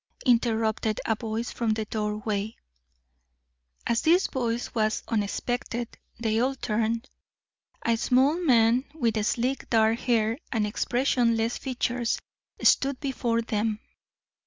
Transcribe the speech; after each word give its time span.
interrupted 0.25 0.99
a 1.05 1.13
voice 1.13 1.51
from 1.51 1.73
the 1.73 1.85
doorway. 1.85 2.55
As 3.85 4.01
this 4.01 4.25
voice 4.25 4.73
was 4.73 5.03
unexpected, 5.07 5.95
they 6.19 6.39
all 6.39 6.55
turned. 6.55 7.07
A 7.85 7.95
small 7.97 8.39
man 8.43 8.83
with 8.95 9.23
sleek 9.23 9.69
dark 9.69 9.99
hair 9.99 10.39
and 10.51 10.65
expressionless 10.65 11.59
features 11.59 12.17
stood 12.63 12.99
before 12.99 13.43
them. 13.43 13.79